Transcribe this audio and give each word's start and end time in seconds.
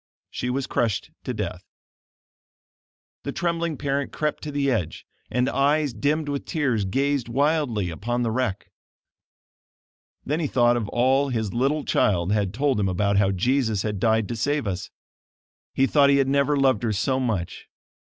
She 0.31 0.49
was 0.49 0.65
crushed 0.65 1.11
to 1.25 1.31
death. 1.31 1.63
The 3.21 3.31
trembling 3.31 3.77
parent 3.77 4.11
crept 4.11 4.41
to 4.41 4.51
the 4.51 4.71
edge, 4.71 5.05
and 5.29 5.47
eyes 5.47 5.93
dimmed 5.93 6.27
with 6.27 6.45
tears, 6.47 6.85
gazed 6.85 7.29
wildly 7.29 7.91
upon 7.91 8.23
the 8.23 8.31
wreck. 8.31 8.71
Then 10.25 10.39
he 10.39 10.47
thought 10.47 10.75
of 10.75 10.89
all 10.89 11.29
his 11.29 11.53
little 11.53 11.85
child 11.85 12.31
had 12.31 12.51
told 12.51 12.79
him 12.79 12.89
about 12.89 13.17
how 13.17 13.29
Jesus 13.29 13.83
had 13.83 13.99
died 13.99 14.27
to 14.29 14.35
save 14.35 14.65
us. 14.65 14.89
He 15.75 15.85
thought 15.85 16.09
he 16.09 16.17
had 16.17 16.27
never 16.27 16.57
loved 16.57 16.81
her 16.81 16.93
so 16.93 17.19
much. 17.19 17.67